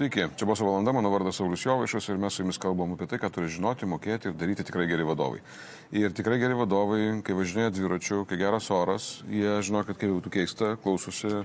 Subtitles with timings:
[0.00, 3.18] Sveiki, čia buvo valanda, mano vardas Saulis Jovaišas ir mes su jumis kalbam apie tai,
[3.20, 5.42] ką turi žinoti, mokėti ir daryti tikrai geri vadovai.
[5.92, 10.22] Ir tikrai geri vadovai, kai važinėja dviračiu, kai geras oras, jie žino, kad kai jau
[10.24, 11.42] tu keista, klausosi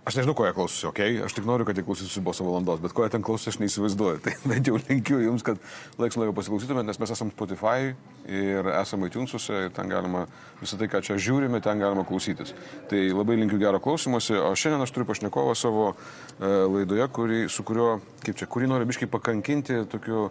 [0.00, 1.24] Aš nežinau, ko jie klausosi, okei, okay?
[1.26, 4.20] aš tik noriu, kad jie klausytųsi boso valandos, bet ko jie ten klausosi, aš neįsivaizduoju.
[4.24, 5.60] Tai bent jau linkiu jums, kad
[6.00, 7.90] laiks laiko pasiklausytumėte, nes mes esame Spotify
[8.24, 10.24] ir esame iTunesuose ir ten galima
[10.62, 12.54] visą tai, ką čia žiūrime, ten galima klausytis.
[12.88, 17.66] Tai labai linkiu gero klausimuose, o šiandien aš turiu pašnekovą savo e, laidoje, kuri, su
[17.68, 20.30] kuriuo, kaip čia, kurį noriu biškai pakankinti tokiu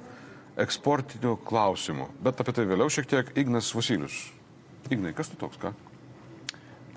[0.60, 2.10] eksportiniu klausimu.
[2.26, 4.24] Bet apie tai vėliau šiek tiek Ignas Vasilius.
[4.90, 5.76] Ignai, kas tu toks, ką?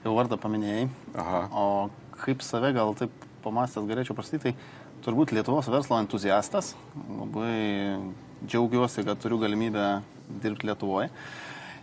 [0.02, 0.88] Jau vardą paminėjai.
[1.20, 1.42] Aha.
[1.52, 1.66] O
[2.22, 3.12] kaip save gal taip
[3.42, 6.72] pamastęs galėčiau prasityti, tai turbūt Lietuvos verslo entuziastas.
[6.94, 7.98] Labai
[8.46, 9.86] džiaugiuosi, kad turiu galimybę
[10.42, 11.10] dirbti Lietuvoje.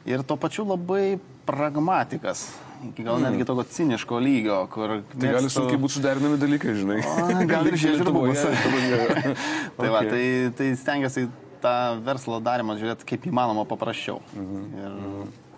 [0.07, 2.47] Ir tuo pačiu labai pragmatikas.
[2.79, 5.01] Iki gal netgi tokio ciniško lygio, kur...
[5.11, 7.01] Tai gali sunkiai būti suderinami dalykai, žinai.
[7.03, 8.53] O, gal ir žirbuose.
[8.55, 9.35] Lietuvoje.
[9.79, 10.23] Tai va, tai,
[10.55, 11.25] tai stengiuosi
[11.63, 14.21] tą verslo darimą žiūrėti kaip įmanoma paprasčiau.
[14.39, 14.95] Ir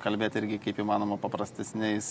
[0.02, 2.10] kalbėti irgi kaip įmanoma paprastesniais,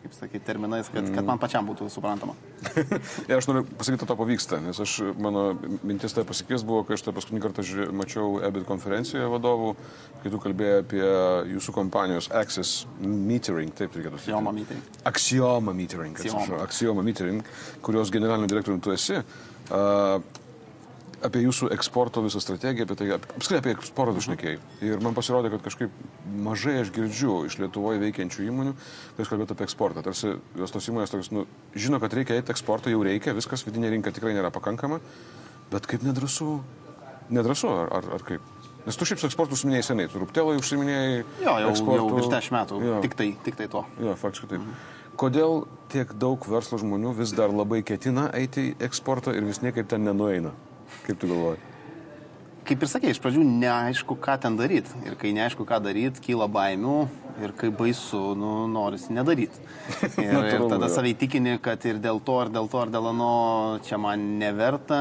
[0.00, 2.34] kaip sakyti, terminais, kad, kad man pačiam būtų suprantama.
[3.28, 5.44] Ir aš noriu pasakyti, to pavyksta, nes aš, mano
[5.86, 9.74] mintis tai pasikės buvo, kai aš tą paskutinį kartą žiūrė, mačiau EBIT konferencijoje vadovų,
[10.24, 11.04] kai tu kalbėjai apie
[11.52, 14.32] jūsų kompanijos Access Metering, taip reikėtų sakyti.
[14.32, 15.00] Axioma Metering.
[15.12, 16.44] Axioma Metering, Axioma.
[16.44, 19.20] atsiprašau, Axioma Metering, kurios generaliniu direktoriumi tu esi.
[19.70, 20.20] Uh,
[21.26, 24.58] apie jūsų eksporto visą strategiją, apie tai, ap- apskritai apie eksportą tu šnekėjai.
[24.88, 25.90] Ir man pasirodė, kad kažkaip
[26.46, 28.72] mažai aš girdžiu iš Lietuvoje veikiančių įmonių,
[29.16, 30.04] kai jūs kalbėjote apie eksportą.
[30.06, 33.90] Tarsi jos tos įmonės tokios, nu, žino, kad reikia eiti eksportą, jau reikia, viskas, vidinė
[33.92, 35.00] rinka tikrai nėra pakankama,
[35.72, 36.60] bet kaip nedrasu,
[37.30, 38.48] nedrasu, ar, ar, ar kaip?
[38.86, 41.98] Nes tu šiaip su eksportu užsiminėjai seniai, tu rūptelai užsiminėjai Jo, jau, eksportu.
[42.00, 42.78] jau virš 10 metų.
[42.86, 43.00] Jo.
[43.04, 43.82] Tik tai, tik tai to.
[44.00, 44.64] Jo, faktiškai taip.
[45.20, 49.90] Kodėl tiek daug verslo žmonių vis dar labai ketina eiti į eksportą ir vis niekaip
[49.90, 50.54] ten nenueina?
[51.06, 51.60] Kaip tu galvoji?
[52.70, 54.92] Kaip ir sakė, iš pradžių neaišku, ką ten daryti.
[55.08, 56.98] Ir kai neaišku, ką daryti, kyla baimių
[57.40, 59.62] ir kai baisu, nu, norisi nedaryti.
[60.20, 63.30] Ir, ir tada savai tikini, kad ir dėl to, ir dėl to, ir dėl ano
[63.86, 65.00] čia man neverta,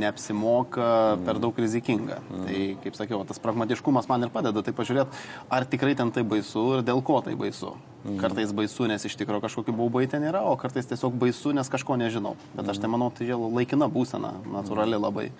[0.00, 0.90] neapsimoka,
[1.26, 2.22] per daug rizikinga.
[2.32, 6.70] Tai, kaip sakiau, tas pragmatiškumas man ir padeda tai pažiūrėti, ar tikrai ten tai baisu
[6.78, 7.74] ir dėl ko tai baisu.
[8.04, 11.96] Kartais baisu, nes iš tikrųjų kažkokiu baubai ten yra, o kartais tiesiog baisu, nes kažko
[11.96, 12.34] nežinau.
[12.52, 15.30] Bet aš tai manau, tai laikina būsena, natūrali labai.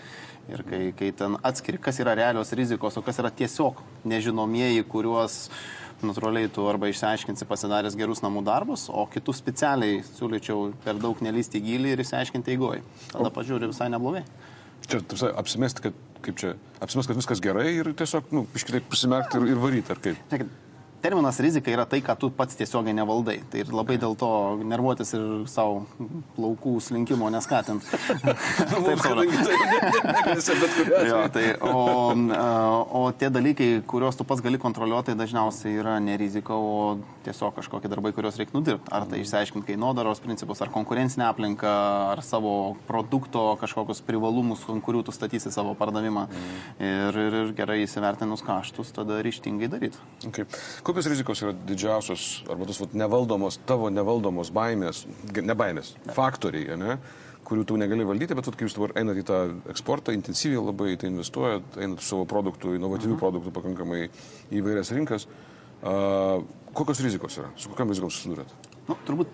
[0.48, 5.36] Ir kai, kai ten atskiri, kas yra realios rizikos, o kas yra tiesiog nežinomieji, kuriuos
[6.04, 11.60] natūraliai tu arba išsiaiškinsi pasidaręs gerus namų darbus, o kitus specialiai siūlyčiau per daug nelysti
[11.64, 12.80] gilį ir išsiaiškinti eigoj.
[13.12, 14.24] Tada pažiūri visai neblogai.
[14.88, 19.40] Čia tarsi, apsimesti, kad, kaip čia, apsimesti, kad viskas gerai ir tiesiog, nu, iškitaip prisimerkti
[19.40, 20.28] ir, ir varyti, ar kaip?
[21.04, 23.36] Terminas rizika yra tai, ką tu pats tiesiogiai nevaldai.
[23.52, 24.28] Tai ir labai dėl to
[24.64, 25.82] nervuotis ir savo
[26.38, 27.84] plaukų slinkimo neskatint.
[28.70, 29.28] Taip, Sauliau.
[31.04, 31.82] Jo, tai, o,
[32.96, 37.54] o tie dalykai, kuriuos tu pats gali kontroliuoti, tai dažniausiai yra ne rizika, o tiesiog
[37.58, 38.92] kažkokie darbai, kuriuos reikia nudirbti.
[38.94, 41.70] Ar tai išsiaiškinti kainodaros principus, ar konkurencinę aplinką,
[42.12, 46.26] ar savo produkto kažkokius privalumus, ant kurių tu statysi savo pardavimą.
[46.78, 50.00] Ir, ir, ir gerai įsivertinus kaštus, tada ryštingai daryti.
[50.28, 50.48] Okay.
[50.86, 55.04] Kokios rizikos yra didžiausios, arba tos vat, nevaldomos, tavo nevaldomos baimės,
[55.40, 56.98] ne baimės, faktoriai, ne?
[57.44, 60.94] kurių tu negali valdyti, bet vat, kai jūs dabar einate į tą eksportą, intensyviai labai
[60.96, 64.06] tai investuojat, einate su savo produktų, inovatyvių produktų pakankamai
[64.48, 65.26] į vairias rinkas.
[65.28, 65.53] Uh,
[65.84, 67.50] kokios rizikos yra?
[67.60, 68.52] Su kokiam rizikom susidurėt?
[68.88, 69.30] Nu, turbūt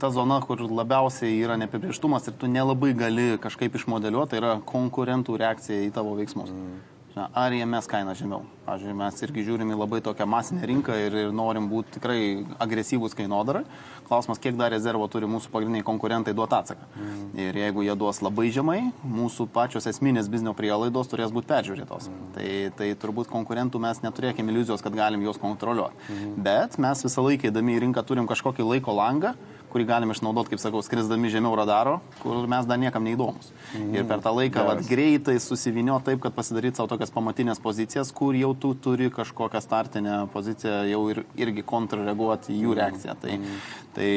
[0.00, 5.36] ta zona, kur labiausiai yra neapibrieštumas ir tu nelabai gali kažkaip išmodeliuoti, tai yra konkurentų
[5.42, 6.52] reakcija į tavo veiksmus.
[6.54, 6.78] Mm.
[7.16, 8.44] Ar jie mes kainą žemiau?
[8.66, 12.20] Pavyzdžiui, mes irgi žiūrime į labai tokią masinę rinką ir, ir norim būti tikrai
[12.62, 13.64] agresyvūs kainodarai.
[14.06, 16.86] Klausimas, kiek dar rezervo turi mūsų pagrindiniai konkurentai duoti atsaką.
[16.94, 17.18] Mm.
[17.42, 22.08] Ir jeigu jie duos labai žemai, mūsų pačios esminės biznio prielaidos turės būti peržiūrėtos.
[22.10, 22.32] Mm.
[22.34, 22.48] Tai,
[22.78, 25.98] tai turbūt konkurentų mes neturėkime iliuzijos, kad galim juos kontroliuoti.
[26.10, 26.34] Mm.
[26.46, 29.34] Bet mes visą laiką įdami į rinką turim kažkokį laiko langą,
[29.70, 33.50] kurį galim išnaudoti, kaip sakau, skrisdami žemiau radaro, kur mes dar niekam neįdomus.
[33.74, 33.92] Mm.
[33.96, 38.36] Ir per tą laiką vat, greitai susivinio taip, kad pasidaryti savo tokias pamatinės pozicijas, kur
[38.38, 43.16] jau tu turi kažkokią startinę poziciją, jau ir, irgi kontrreaguoti į jų reakciją.
[43.22, 43.60] Tai, mm.
[43.96, 44.10] tai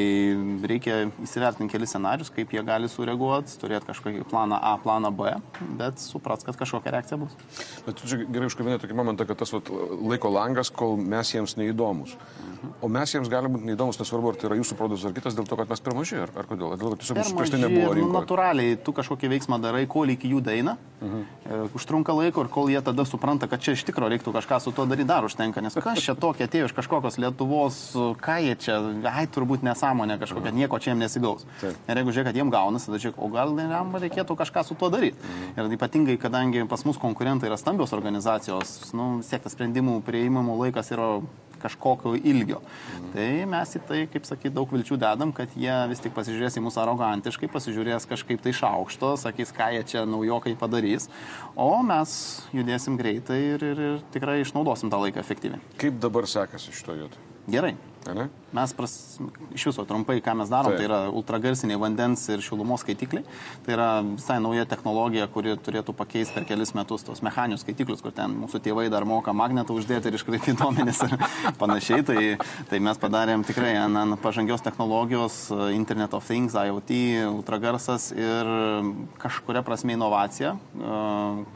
[0.74, 5.36] reikia įsivertinti kelis scenarius, kaip jie gali sureaguoti, turėti kažkokį planą A, planą B,
[5.80, 7.38] bet supras, kad kažkokia reakcija bus.
[7.86, 9.70] Bet tu čia gerai užkabinai tokį momentą, kad tas vat,
[10.02, 12.18] laiko langas, kol mes jiems neįdomus.
[12.84, 15.43] O mes jiems gali būti neįdomus, nesvarbu, ar tai yra jūsų produktas ar kitas, dėl
[15.50, 16.74] to, kad mes per maži, ar, ar kodėl?
[16.74, 18.14] Ar dėl to, kad tiesiog mūsų prieš tai nebuvo ir rinkoje.
[18.16, 20.76] Natūraliai, tu kažkokį veiksmą darai, kol iki jų daina.
[21.04, 21.68] Mhm.
[21.78, 24.86] Užtrunka laiko ir kol jie tada supranta, kad čia iš tikrųjų reiktų kažką su tuo
[24.90, 25.64] daryti, dar užtenka.
[25.64, 27.80] Nes kas čia tokia atėjo iš kažkokios Lietuvos,
[28.24, 28.80] ką jie čia,
[29.12, 31.48] ai turbūt nesąmonė kažkokia, nieko čia jiems nesigaus.
[31.62, 31.76] Taip.
[31.88, 34.92] Ir jeigu žiūrėk, kad jiems gaunasi, tada žiūrėk, o gal jam reikėtų kažką su tuo
[34.94, 35.20] daryti.
[35.20, 35.54] Mhm.
[35.60, 41.18] Ir ypatingai, kadangi pas mus konkurentai yra stambios organizacijos, nu, siektas sprendimų prieimimo laikas yra
[41.64, 42.60] kažkokio ilgio.
[42.60, 43.10] Mhm.
[43.16, 46.66] Tai mes į tai, kaip sakyti, daug vilčių dedam, kad jie vis tik pasižiūrės į
[46.68, 51.10] mus arogantiškai, pasižiūrės kažkaip tai iš aukšto, sakys, ką jie čia naujokai padarys,
[51.56, 52.16] o mes
[52.56, 55.64] judėsim greitai ir, ir, ir tikrai išnaudosim tą laiką efektyviai.
[55.82, 57.30] Kaip dabar sekasi šito vietoje?
[57.52, 57.76] Gerai.
[58.08, 58.30] Ne?
[58.54, 58.94] Mes pras,
[59.56, 63.26] iš viso trumpai, ką mes darom, tai, tai yra ultragarsiniai vandens ir šilumos skaitikliai.
[63.66, 68.14] Tai yra visai nauja technologija, kuri turėtų pakeisti per kelis metus tos mechaninius skaitiklius, kur
[68.14, 71.16] ten mūsų tėvai dar moka magnetą uždėti ir iškraipyti duomenis ir
[71.62, 72.06] panašiai.
[72.06, 72.20] Tai,
[72.70, 76.94] tai mes padarėm tikrai ant pažangios technologijos, Internet of Things, IoT,
[77.32, 78.54] ultragarsas ir
[79.22, 80.54] kažkuria prasme inovacija,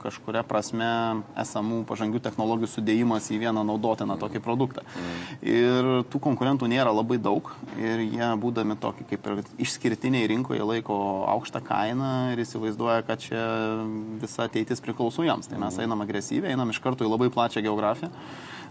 [0.02, 0.90] kažkuria prasme
[1.38, 4.84] esamų pažangių technologijų sudėjimas į vieną naudotiną tokį produktą.
[4.88, 5.24] Mm.
[5.54, 7.50] Ir tų konkurentų nėra labai daug
[7.80, 10.98] ir jie, būdami tokį kaip ir išskirtiniai rinkoje, laiko
[11.36, 13.42] aukštą kainą ir įsivaizduoja, kad čia
[14.22, 15.50] visa ateitis priklauso jiems.
[15.50, 15.86] Tai mes mhm.
[15.86, 18.12] einam agresyviai, einam iš karto į labai plačią geografiją.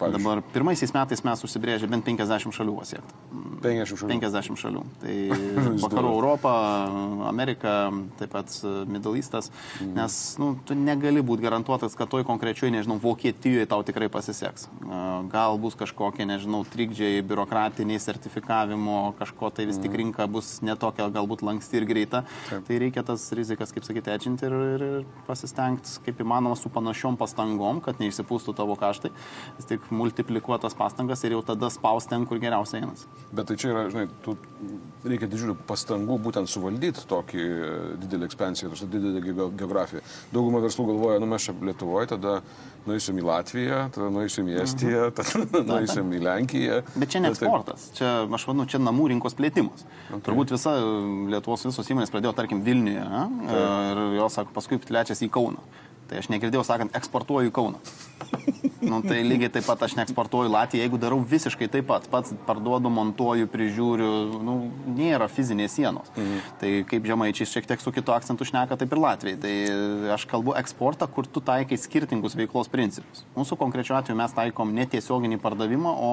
[0.00, 0.22] Pavyzdžiui.
[0.22, 3.16] Dabar pirmaisiais metais mes užsibrėžė bent 50 šalių pasiekti.
[3.64, 4.10] 50 šalių.
[4.12, 4.82] 50 šalių.
[5.02, 5.16] Tai
[5.84, 6.52] vakarų Europą,
[7.28, 7.74] Amerika,
[8.20, 8.52] taip pat
[8.90, 9.50] Middle Eastas,
[9.80, 9.92] mm.
[9.96, 14.68] nes nu, tu negali būti garantuotas, kad toj konkrečiai, nežinau, Vokietijoje tau tikrai pasiseks.
[15.32, 20.00] Gal bus kažkokie, nežinau, trikdžiai, biurokratiniai sertifikavimo, kažko tai vis tik mm.
[20.02, 22.24] rinka bus netokia galbūt lanksti ir greita.
[22.50, 22.66] Taip.
[22.68, 27.18] Tai reikia tas rizikas, kaip sakyti, edžinti ir, ir, ir pasistengti kaip įmanoma su panašiom
[27.20, 29.12] pastangom, kad neišsipūstų tavo kaštai.
[29.58, 33.06] Vis tik multiplikuotas pastangas ir jau tada spausti ten, kur geriausiai einas.
[33.32, 34.36] Bet tai čia yra, žinai, tu,
[35.06, 40.02] reikia didžiulių pastangų būtent suvaldyti tokį e, didelį ekspansiją, tos didelį geografiją.
[40.32, 42.40] Dauguma verslų galvoja, nu mes čia Lietuvoje, tada
[42.86, 45.16] nueisim į Latviją, tada nueisim į Estiją, mhm.
[45.54, 46.82] tada nueisim į Lenkiją.
[46.96, 49.86] Bet čia ne eksportas, čia, aš manau, čia namų rinkos plėtimas.
[50.08, 50.22] Okay.
[50.28, 50.76] Turbūt visa
[51.32, 53.66] Lietuvos visos įmonės pradėjo, tarkim, Vilniuje okay.
[53.90, 55.66] ir jos, sako, paskui plečiasi į Kauną.
[56.06, 57.82] Tai aš negirdėjau sakant, eksportuoju Kauną.
[58.86, 62.90] Nu, tai lygiai taip pat aš neeksportuoju Latviją, jeigu darau visiškai taip pat, pats parduodu,
[62.92, 64.10] montuoju, prižiūriu,
[64.46, 64.56] nu,
[64.94, 66.10] nėra fizinės sienos.
[66.14, 66.42] Mhm.
[66.60, 69.40] Tai kaip žemaičiai šiek tiek su kitu akcentu šneka, taip ir Latvijai.
[69.42, 69.54] Tai
[70.14, 73.24] aš kalbu eksportą, kur tu taikai skirtingus veiklos principus.
[73.36, 76.12] Mūsų konkrečiu atveju mes taikom ne tiesioginį pardavimą, o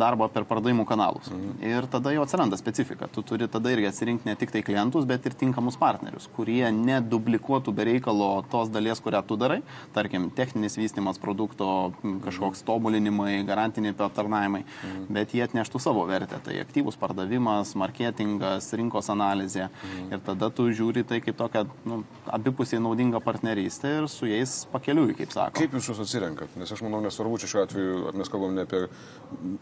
[0.00, 1.30] darbą per pardavimų kanalus.
[1.30, 1.54] Mhm.
[1.62, 3.10] Ir tada jau atsiranda specifika.
[3.12, 7.74] Tu turi tada irgi atsirinkti ne tik tai klientus, bet ir tinkamus partnerius, kurie neduplikuotų
[7.76, 9.60] bereikalo tos dalies, kurią tu darai.
[9.94, 11.92] Tarkim, techninis vystimas produkto
[12.24, 15.06] kažkoks tobulinimai, garantiniai aptarnavimai, mhm.
[15.14, 16.40] bet jie atneštų savo vertę.
[16.44, 19.68] Tai aktyvus pardavimas, marketingas, rinkos analizė.
[19.68, 20.10] Mhm.
[20.14, 22.02] Ir tada tu žiūri tai kaip tokia nu,
[22.32, 25.58] abipusiai naudinga partnerystė ir su jais pakeliui, kaip sako.
[25.60, 26.56] Kaip jūs juos atsirenkat?
[26.60, 28.86] Nes aš manau, nesvarbu, čia šiuo atveju mes kalbam ne apie,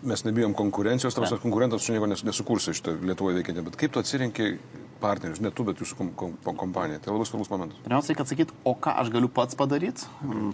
[0.06, 4.52] mes nebijom konkurencijos, tarsi konkurentas su nieko nesukursi šitą Lietuvoje veikiantį, bet kaip tu atsirenki
[5.02, 7.00] partnerius, ne tu, bet jūsų kom, kom, kompanija.
[7.02, 7.80] Tai labai svarbus momentas.
[7.84, 10.06] Pirmiausia, kad sakyt, o ką aš galiu pats padaryti,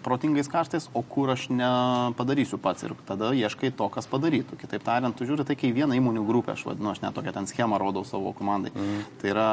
[0.07, 4.59] protingais kaštais, o kur aš nepadarysiu pats ir tada ieškai to, kas padarytų.
[4.63, 7.49] Kitaip tariant, tu žiūri tai, kai vieną įmonių grupę, aš vadinu, aš net tokią ten
[7.51, 8.75] schemą rodau savo komandai.
[8.75, 9.07] Mm.
[9.21, 9.49] Tai yra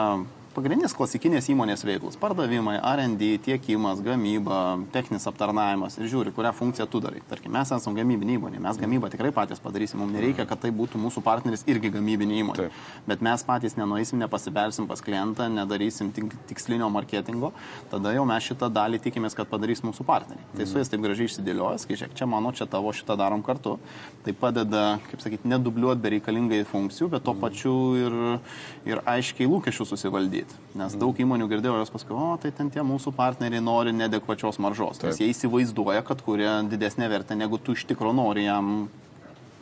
[0.56, 7.02] pagrindinės klasikinės įmonės veiklos- pardavimai, RD, tiekimas, gamyba, techninis aptarnavimas ir žiūri, kurią funkciją tu
[7.02, 7.22] darai.
[7.30, 10.96] Tarkim, mes esame gamybinė įmonė, mes gamybą tikrai patys padarysim, mums nereikia, kad tai būtų
[10.96, 12.56] mūsų partneris irgi gamybinė įmonė.
[12.56, 12.72] Taip.
[13.06, 17.52] Bet mes patys nenueisim, nepasibelsim pas klientą, nedarysim tik, tikslinio marketingo,
[17.92, 20.46] tada jau mes šitą dalį tikimės, kad padarys mūsų partneriai.
[20.56, 23.78] Tai su jais taip gražiai išsidėliojęs, kai čia mano, čia tavo, šitą darom kartu.
[24.24, 28.40] Tai padeda, kaip sakyti, nedubliuoti bereikalingai funkcijų, bet tuo pačiu ir,
[28.86, 30.62] ir aiškiai lūkesčių susivaldyti daryti.
[30.76, 35.00] Nes daug įmonių girdėjau jos paskui, o tai ten tie mūsų partneriai nori nedekvačios maržos.
[35.00, 35.14] Taip.
[35.14, 38.90] Nes jie įsivaizduoja, kad kuria didesnė vertė, negu tu iš tikrųjų nori jam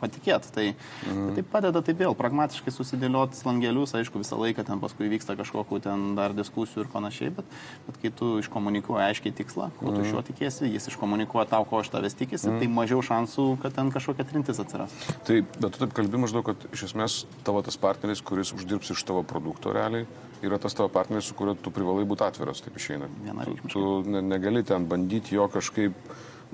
[0.04, 0.50] patikėti.
[0.54, 0.64] Tai,
[1.06, 1.34] mhm.
[1.36, 6.12] tai padeda taip vėl pragmatiškai susidėlioti langelius, aišku, visą laiką ten paskui vyksta kažkokiu ten
[6.18, 7.54] dar diskusijų ir panašiai, bet,
[7.86, 9.94] bet kai tu iškomunikuoji aiškiai tikslą, ko mhm.
[9.94, 12.60] tu iš jo tikėsi, jis iškomunikuoja tau, ko iš tavęs tikisi, mhm.
[12.60, 14.94] tai mažiau šansų, kad ten kažkokia trintis atsiras.
[15.30, 19.06] Tai, bet tu taip kalbi maždaug, kad iš esmės tavo tas partneris, kuris uždirbs iš
[19.06, 20.08] tavo produkto realiai,
[20.46, 23.08] yra tas tavo partneris, su kuriuo tu privalai būti atviras, taip išeina.
[23.44, 25.96] Tu, tu negali ten bandyti jo kažkaip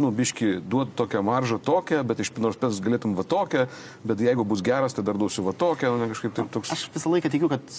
[0.00, 3.66] nu, biški, duot tokią maržą tokią, bet iš nors pės galėtum va tokią,
[4.06, 6.72] bet jeigu bus geras, tai dar duosiu va tokią, nu, kažkaip taip toks.
[6.76, 7.74] Aš visą laiką tikiu, kad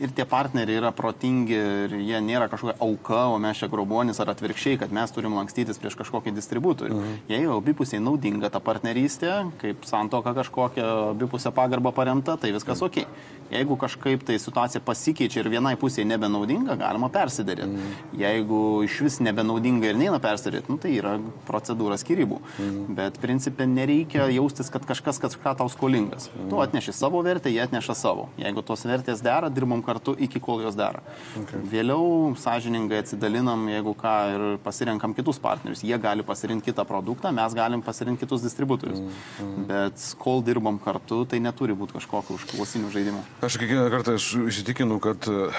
[0.00, 4.32] ir tie partneriai yra protingi ir jie nėra kažkokia auka, o mes čia grobuonis ar
[4.32, 6.96] atvirkščiai, kad mes turim lankstytis prieš kažkokį distributorių.
[6.96, 7.18] Mhm.
[7.30, 12.86] Jeigu abipusiai naudinga ta partnerystė, kaip santoka kažkokia abipusė pagarba paremta, tai viskas mhm.
[12.88, 13.38] ok.
[13.50, 17.68] Jeigu kažkaip tai situacija pasikeičia ir vienai pusėje nebenaudinga, galima persidaryti.
[17.68, 18.16] Mhm.
[18.20, 21.16] Jeigu iš vis nebenaudinga ir neina persidaryti, nu, tai yra
[21.48, 22.40] procedūra skirybų.
[22.40, 22.96] Mhm.
[22.98, 26.30] Bet principė nereikia jaustis, kad kažkas kažką tau skolingas.
[26.30, 26.48] Mhm.
[26.52, 28.28] Tu atneši savo vertę, jie atneša savo.
[28.40, 31.02] Jeigu tos vertės dera, dirbam kartu iki kol jos dera.
[31.42, 31.60] Okay.
[31.74, 35.84] Vėliau sąžiningai atsidalinam, jeigu ką, ir pasirenkam kitus partnerius.
[35.86, 39.02] Jie gali pasirinkti kitą produktą, mes galim pasirinkti kitus distributorius.
[39.02, 39.66] Mhm.
[39.70, 43.22] Bet kol dirbam kartu, tai neturi būti kažkokio užklausinių žaidimų.
[43.46, 45.50] Aš kiekvieną kartą įsitikinu, kad e,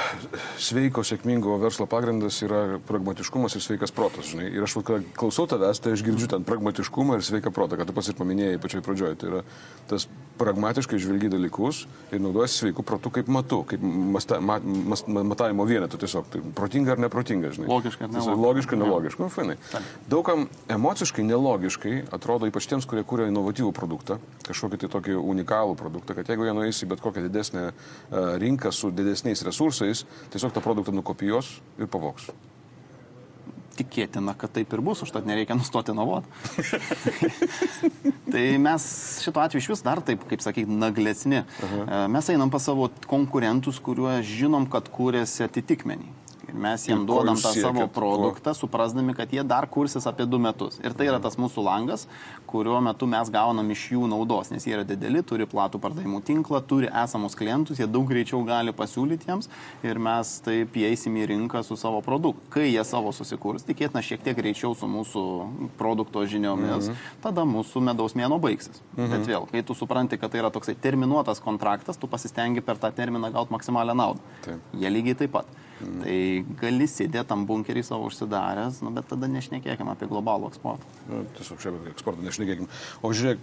[0.61, 4.31] sveiko, sėkmingo verslo pagrindas yra pragmatiškumas ir sveikas protas.
[4.31, 4.49] Žinai.
[4.55, 4.77] Ir aš,
[5.17, 8.61] klausau tavęs, tai aš girdžiu ten pragmatiškumą ir sveiką protą, kad tu pats ir paminėjai
[8.61, 9.19] pačioj pradžioje.
[9.21, 9.43] Tai yra
[9.91, 10.07] tas
[10.41, 15.99] pragmatiškai žvelgi dalykus ir naudojasi sveiku protu kaip matu, kaip masta, mat, mas, matavimo vienetu
[16.01, 16.27] tiesiog.
[16.33, 17.69] Tai protinga ar neprotinga, žinai.
[17.69, 18.37] Logiška, nelogiška.
[18.45, 19.23] Logiška, nelogiška.
[19.23, 19.57] Nu, fainai.
[20.11, 26.17] Daugam emociškai nelogiškai atrodo, ypač tiems, kurie kūrė inovatyvų produktą, kažkokį tai tokį unikalų produktą,
[26.17, 27.73] kad jeigu jie nueis į bet kokią didesnę e,
[28.41, 32.31] rinką su didesniais resursais, tiesiog tą produktą nukopijos ir pavoks
[33.81, 36.29] tikėtina, kad taip ir bus, užtat nereikia nustoti inovuoti.
[38.31, 38.87] tai mes
[39.25, 41.43] šituo atveju iš vis dar taip, kaip sakyti, naglesni.
[41.43, 41.83] Aha.
[41.83, 46.20] E, mes einam pas savo konkurentus, kuriuos žinom, kad kūrėsi atitikmenį.
[46.53, 48.57] Mes jiem duodam tą savo produktą, ko?
[48.57, 50.79] suprasdami, kad jie dar kursis apie du metus.
[50.83, 52.07] Ir tai yra tas mūsų langas,
[52.49, 56.61] kuriuo metu mes gaunam iš jų naudos, nes jie yra dideli, turi platų pardavimų tinklą,
[56.67, 59.49] turi esamus klientus, jie daug greičiau gali pasiūlyti jiems
[59.87, 62.43] ir mes taip įeisim į rinką su savo produktu.
[62.53, 65.25] Kai jie savo susikurs, tikėtina šiek tiek greičiau su mūsų
[65.79, 67.09] produkto žiniomis, mhm.
[67.23, 68.83] tada mūsų medaus mėno baigsis.
[68.97, 69.11] Mhm.
[69.15, 72.91] Bet vėl, kai tu supranti, kad tai yra toksai terminuotas kontraktas, tu pasistengi per tą
[72.95, 74.31] terminą gauti maksimalią naudą.
[74.45, 74.71] Taip.
[74.77, 75.59] Jie lygiai taip pat.
[75.81, 76.01] Mm.
[76.03, 76.17] Tai
[76.61, 80.91] gali sėdėti tam bunkerį savo užsidaręs, nu, bet tada nešnekėkime apie globalų eksportą.
[81.09, 82.69] Nu, tiesiog šiaip apie eksportą nešnekėkime.
[83.01, 83.41] O žiūrėk,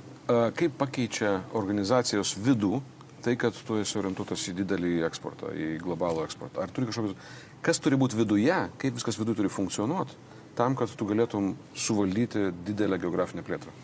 [0.59, 2.79] kaip pakeičia organizacijos vidų
[3.25, 6.63] tai, kad tu esi orientuotas į didelį eksportą, į globalų eksportą?
[6.63, 7.31] Ar turi kažkokius,
[7.67, 10.15] kas turi būti viduje, kaip viskas viduje turi funkcionuoti,
[10.59, 13.75] tam, kad tu galėtum suvaldyti didelę geografinę plėtrą?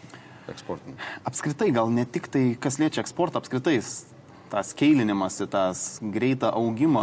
[0.53, 0.99] Eksportinį.
[1.27, 3.79] Apskritai, gal ne tik tai, kas liečia eksportą, apskritai
[4.55, 7.03] tą skeilinimąsi, tą greitą augimą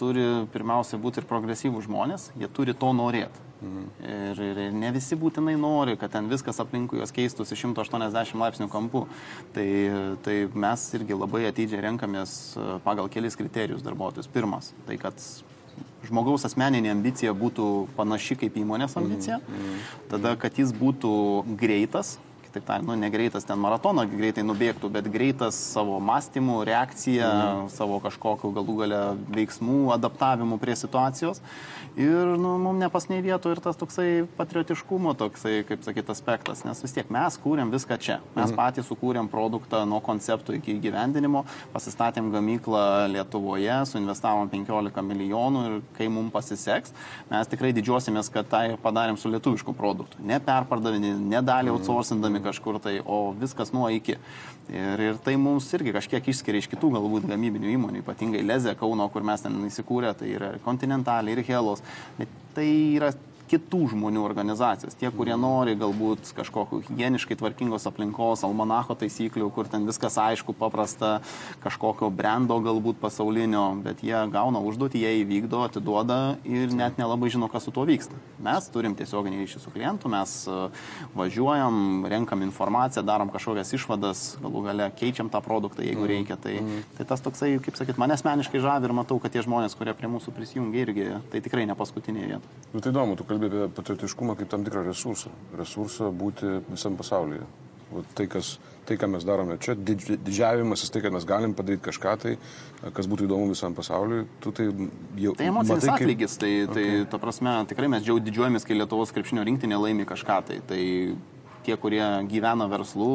[0.00, 3.48] turi pirmiausia būti ir progresyvų žmonės, jie turi to norėti.
[3.60, 3.88] Mhm.
[4.00, 8.70] Ir, ir, ir ne visi būtinai nori, kad ten viskas aplinkui jos keistųsi 180 laipsnių
[8.72, 9.04] kampu.
[9.52, 9.68] Tai,
[10.24, 14.30] tai mes irgi labai atidžiai renkamės e, pagal kelis kriterijus darbuotojus.
[14.32, 15.20] Pirmas, tai kad
[16.08, 17.68] žmogaus asmeninė ambicija būtų
[17.98, 19.42] panaši kaip įmonės ambicija.
[19.44, 21.12] Mm, mm, tada, kad jis būtų
[21.60, 22.16] greitas,
[22.50, 27.68] kitaip tariant, nu, negreitas ten maratoną greitai nubėgtų, bet greitas savo mąstymų, reakcija, mhm.
[27.74, 31.42] savo kažkokiu galų gale veiksmų, adaptavimu prie situacijos.
[31.98, 36.94] Ir nu, mums nepasnei vietų ir tas toksai patriotiškumo, toksai, kaip sakyt, aspektas, nes vis
[36.94, 38.18] tiek mes kūrėm viską čia.
[38.34, 38.56] Mes mhm.
[38.58, 46.10] patys sukūrėm produktą nuo konceptų iki gyvendinimo, pasistatėm gamyklą Lietuvoje, suinvestavom 15 milijonų ir kai
[46.12, 46.94] mums pasiseks,
[47.30, 50.20] mes tikrai didžiuosimės, kad tai padarėm su lietuvišku produktu.
[50.26, 51.42] Ne perpardavinį, ne
[52.40, 54.16] outsourcindami kažkur tai, o viskas nuo iki.
[54.70, 59.08] Ir, ir tai mums irgi kažkiek išskiria iš kitų galbūt gamybinių įmonių, ypatingai Leze Kauno,
[59.10, 61.82] kur mes ten įsikūrė, tai yra ir Continental, ir Helos.
[62.18, 63.12] Bet tai yra
[63.50, 64.94] kitų žmonių organizacijos.
[64.98, 71.18] Tie, kurie nori galbūt kažkokiu higieniškai tvarkingos aplinkos, almanacho taisyklių, kur ten viskas aišku, paprasta,
[71.64, 77.50] kažkokio brendo galbūt pasaulinio, bet jie gauna užduotį, jie įvykdo, atiduoda ir net nelabai žino,
[77.50, 78.18] kas su tuo vyksta.
[78.44, 80.58] Mes turim tiesioginį ryšį su klientu, mes e,
[81.18, 86.10] važiuojam, renkam informaciją, darom kažkokias išvadas, galų gale keičiam tą produktą, jeigu mm.
[86.14, 86.38] reikia.
[86.40, 86.86] Tai, mm.
[86.98, 90.10] tai tas toksai, kaip sakyt, mane asmeniškai žavi ir matau, kad tie žmonės, kurie prie
[90.12, 92.64] mūsų prisijungia irgi, tai tikrai ne paskutinėje vietoje.
[92.70, 95.30] Nu, tai įdomu, tu kalbėjai kalbė apie patriotiškumą kaip tam tikrą resursą.
[95.56, 97.46] Resursą būti visam pasaulyje.
[97.90, 101.82] O tai, kas, tai, ką mes darome čia, didž, didžiavimasis, tai, kad mes galim padaryti
[101.88, 102.36] kažką, tai,
[102.94, 104.68] kas būtų įdomu visam pasauliui, tu tai
[105.18, 105.32] jau...
[105.34, 106.44] Tai emocinis matai, atlygis, kaip...
[106.44, 107.08] tai, tai okay.
[107.10, 110.84] ta prasme, tikrai mes džiau didžiuojamės, kai Lietuvos krepšinio rinktinė laimi kažką, tai, tai
[111.66, 113.10] tie, kurie gyvena verslų,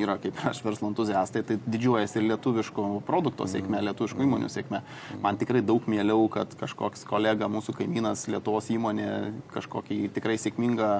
[0.00, 3.86] yra kaip aš verslo entuziastai, tai didžiuojasi ir lietuviško produkto sėkme, mm.
[3.90, 4.82] lietuviškų įmonių sėkme.
[5.24, 9.08] Man tikrai daug mieliau, kad kažkoks kolega, mūsų kaimynas, Lietuvos įmonė
[9.52, 10.90] kažkokį tikrai sėkmingą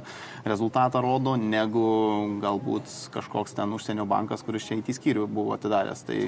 [0.49, 1.85] rezultatą rodo, negu
[2.43, 6.05] galbūt kažkoks ten užsienio bankas, kuris čia į skyrių buvo atidaręs.
[6.09, 6.19] Tai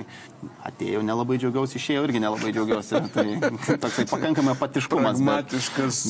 [0.68, 3.02] atėjo nelabai džiaugiausi, išėjo irgi nelabai džiaugiausi.
[3.14, 5.20] Tai toksai pakankamai patiškumas.
[5.25, 6.00] Matiškas.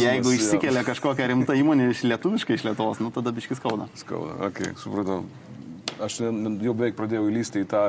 [0.00, 3.88] Jeigu išsikelia kažkokią rimtą įmonę iš lietuviškai iš Lietuvos, nu tada biškis kauda.
[3.94, 5.22] Skauda, ok, supratau.
[6.02, 7.82] aš jau beveik pradėjau įlysti į tą,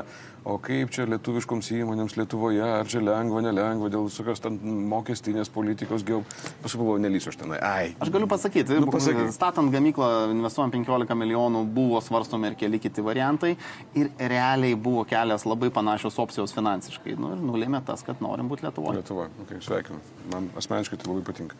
[0.45, 4.59] o kaip čia lietuviškoms įmonėms Lietuvoje, ar čia lengva, nelengva, dėl visokios ten
[4.91, 6.19] mokestinės politikos, jau
[6.61, 7.57] paskui buvau nelysiu aš tenai.
[7.65, 7.87] Ai.
[7.97, 9.31] Aš galiu pasakyti, Nu, pasakyk.
[9.33, 13.55] statant gamyklą investuojam 15 milijonų, buvo svarstomi ir keli kiti variantai
[13.97, 17.17] ir realiai buvo kelias labai panašios opcijos finansiškai.
[17.17, 19.01] Nu, ir nulėmė tas, kad norim būti Lietuvoje.
[19.01, 19.97] Lietuva, okay, sveikinu.
[20.29, 21.57] Man asmeniškai tai labai patinka.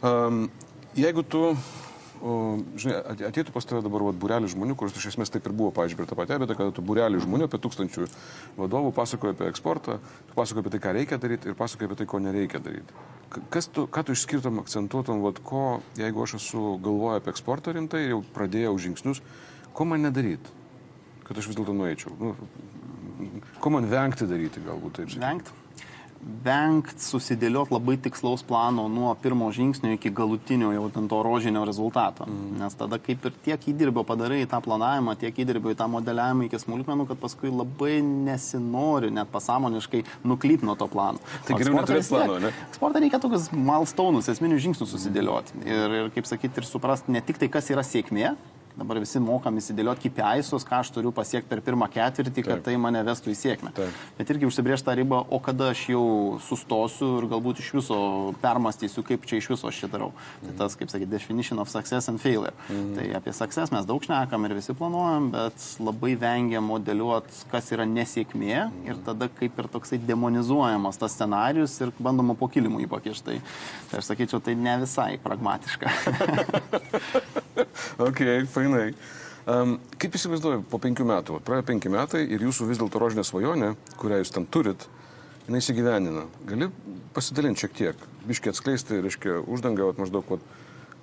[0.00, 0.46] Um,
[0.96, 1.50] jeigu tu,
[2.22, 5.72] žinai, at- ateitų pas tave dabar vat, būrelis žmonių, kuris iš esmės taip ir buvo,
[5.74, 8.06] pavyzdžiui, prie tą patį, bet kada tu būrelis žmonių apie tūkstančių
[8.56, 9.98] vadovų pasakoja apie eksportą,
[10.34, 12.94] pasakoja apie tai, ką reikia daryti ir pasakoja apie tai, ko nereikia daryti.
[13.50, 18.04] Kas tu, ką tu išskirtum, akcentuotum, vat, ko, jeigu aš esu galvoju apie eksportą rimtai
[18.06, 19.20] ir jau pradėjau žingsnius,
[19.74, 20.54] ko man nedaryti,
[21.26, 22.14] kad aš vis dėlto nueičiau.
[22.20, 22.34] Nu,
[23.58, 25.10] ko man vengti daryti, galbūt taip.
[25.10, 25.63] sakyti.
[26.24, 26.74] Vengt.
[26.74, 32.26] Vengt susidėliot labai tikslaus plano nuo pirmo žingsnio iki galutinio jau ten to rožinio rezultato.
[32.28, 32.58] Mm.
[32.60, 36.48] Nes tada kaip ir tiek įdirbio padarai į tą planavimą, tiek įdirbio į tą modeliavimą
[36.48, 41.22] iki smulkmenų, kad paskui labai nesinori net pasąmoniškai nuklyp nuo to plano.
[41.46, 42.52] Tai geriau eksportą neturėt vis tiek- plano, ne?
[42.70, 45.64] Eksportą reikia tokius milestone'us, esminius žingsnius susidėlioti.
[45.64, 48.34] Ir, ir kaip sakyti, ir suprasti ne tik tai, kas yra sėkmė.
[48.74, 52.64] Dabar visi mokam įsidėlioti KPI'us, ką aš turiu pasiekti per pirmą ketvirtį, kad Taip.
[52.66, 53.70] tai mane vestų į sėkmę.
[53.76, 54.00] Taip.
[54.18, 56.06] Bet irgi užsibrėžti tą ribą, o kada aš jau
[56.42, 57.98] sustosiu ir galbūt iš viso
[58.42, 60.10] permastysiu, kaip čia iš viso aš čia darau.
[60.42, 62.50] Tai tas, kaip sakyti, definition of success and failure.
[62.66, 67.86] Tai apie success mes daug šnekam ir visi planuojam, bet labai vengiam modeliuoti, kas yra
[67.86, 68.58] nesėkmė
[68.90, 73.24] ir tada kaip ir toksai demonizuojamas tas scenarius ir bandoma po kilimu jį pakišti.
[73.30, 73.40] Tai,
[73.92, 75.94] tai aš sakyčiau, tai ne visai pragmatiška.
[78.08, 78.88] Ok, fainai.
[79.44, 83.74] Um, kaip įsivaizduoju, po penkių metų, praėjo penki metai ir jūsų vis dėlto rožinė svajonė,
[84.00, 84.86] kurią jūs ten turit,
[85.44, 86.24] jinai įsigyvenina.
[86.48, 86.70] Gali
[87.16, 90.46] pasidalinti šiek tiek, biškiai atskleisti, reiškia, uždangą, maždaug, vat,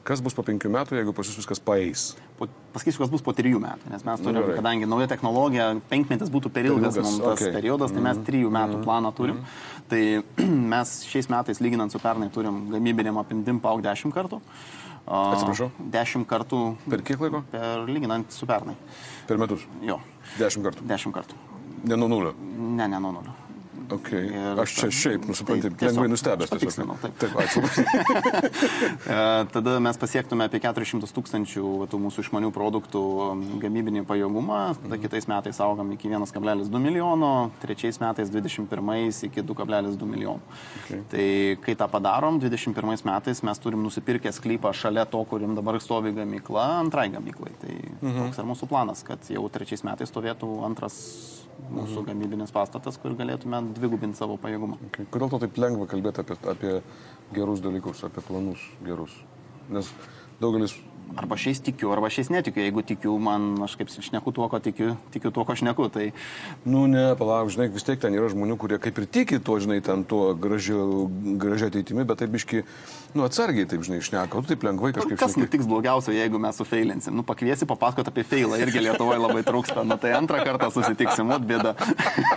[0.08, 2.08] kas bus po penkių metų, jeigu pas jūs viskas paeis.
[2.40, 4.58] Po, pasakysiu, kas bus po trijų metų, nes mes turim, gerai.
[4.58, 7.54] kadangi nauja technologija, penkmetis būtų per ilgas ilgas, mums tas okei.
[7.54, 9.44] periodas, tai mes trijų metų planą turim.
[9.92, 10.04] Tai
[10.74, 14.42] mes šiais metais, lyginant su pernai, turim gamybinėm apimtim paaug 10 kartų.
[14.42, 15.72] O, Atsiprašau?
[15.92, 17.44] 10 kartų Per kiek laiko?
[17.52, 18.76] per lyginant su pernai.
[19.28, 19.66] Per metus.
[19.82, 20.00] Jo,
[20.38, 20.86] Dešimt kartų.
[20.88, 21.36] 10 kartų.
[21.90, 22.34] Ne nuo nulio.
[22.38, 23.34] Ne, ne, nuo nulio.
[23.92, 24.28] Okay.
[24.32, 26.48] Ir Aš čia šiaip, nusipranti, tai lengvai nustebęs.
[26.48, 27.16] aš patikslinau, taip.
[27.22, 27.62] taip, ačiū.
[29.12, 33.02] E, Tada mes pasiektume apie 400 tūkstančių tų mūsų išmanių produktų
[33.34, 40.10] m, gamybinį pajėgumą, tada kitais metais augam iki 1,2 milijono, trečiais metais 21 iki 2,2
[40.14, 40.56] milijonų.
[40.84, 41.02] Okay.
[41.12, 41.28] Tai
[41.66, 46.68] kai tą padarom, 21 metais mes turim nusipirkę sklypą šalia to, kurim dabar stovi gamykla,
[46.86, 47.54] antrai gamyklai.
[47.62, 48.18] Tai mhm.
[48.26, 51.02] toks ir mūsų planas, kad jau trečiais metais stovėtų antras
[51.70, 52.08] mūsų mhm.
[52.10, 54.80] gamybinis pastatas, kur galėtume dvigubinti savo pajėgumą.
[54.90, 55.08] Okay.
[55.14, 56.74] Kodėl to taip lengva kalbėti apie, apie
[57.36, 59.14] gerus dalykus, apie planus gerus?
[59.72, 59.92] Nes
[60.42, 60.76] daugelis
[61.12, 62.62] Arba šiais tikiu, arba šiais netikiu.
[62.64, 65.90] Jeigu tikiu, man aš kaip šneku tuo, ko tikiu, tikiu tuo, ko šneku.
[65.92, 66.06] Tai
[66.64, 69.82] Nu, ne, palauk, žinai, vis tiek ten yra žmonių, kurie kaip ir tiki tuo, žinai,
[69.84, 71.10] ten tuo gražiu,
[71.42, 72.62] gražia ateitimi, bet taip biški,
[73.18, 75.44] nu, atsargiai taip, žinai, šneka, tu taip lengvai kažkaip kas šneki.
[75.44, 77.12] nutiks blogiausia, jeigu mes sufeilinsim?
[77.18, 79.84] Nu, pakviesi papasakoti apie feilą, irgi Lietuvoje labai trūksta.
[79.84, 81.76] Nu, tai antrą kartą susitiksim, ot bėda.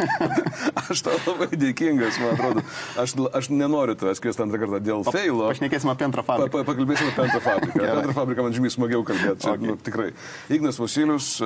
[0.91, 2.65] Aš tau labai dėkingas, man atrodo.
[3.01, 5.47] Aš, aš nenoriu tavęs kviesti antrą kartą dėl feilo.
[5.51, 6.53] Pašnekėsim apie antrą Pa, fabriką.
[6.59, 7.87] pa, pakalbėsime apie antrą fabriką.
[7.95, 9.45] Antrą fabriką man žymiai smagiau kalbėti.
[9.45, 9.69] Čia, Okay.
[9.71, 10.09] nu, tikrai.
[10.51, 11.39] Ignas Vasilius,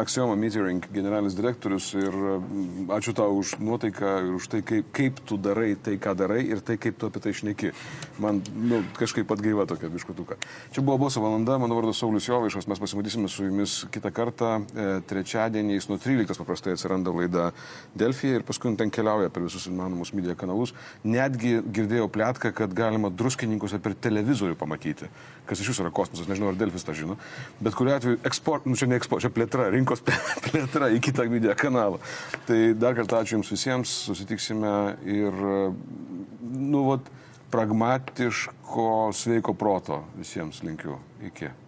[0.00, 2.16] Axioma Metering generalinis direktorius ir
[2.90, 6.62] ačiū tau už nuotaiką ir už tai, kaip, kaip tu darai tai, ką darai ir
[6.66, 7.70] tai, kaip tu apie tai šneki.
[8.18, 10.38] Man nu, kažkaip pat gaiva tokia biškutuka.
[10.74, 14.50] Čia buvo boso valanda, mano vardas Saulis Jovaišas, mes pasimatysime su jumis kitą kartą.
[14.74, 17.50] E, trečiadieniais nuo 13 paprastai atsiranda laida
[17.94, 20.74] Delfija ir paskui ten keliauja per visus įmanomus media kanalus.
[21.06, 25.08] Netgi girdėjau plėtką, kad galima druskininkuose per televizorių pamatyti,
[25.48, 27.16] kas iš jūsų yra kosmosas, nežinau, ar Delfis tą žino.
[27.64, 30.04] Bet kuriu atveju, eksport, nu čia ne eksport, čia plėtra, rinkos
[30.46, 32.00] plėtra į kitą media kanalą.
[32.48, 34.74] Tai dar kartą ačiū Jums visiems, susitiksime
[35.08, 35.44] ir,
[36.54, 37.10] nu, vat,
[37.54, 40.98] pragmatiško, sveiko proto visiems linkiu.
[41.24, 41.63] Iki.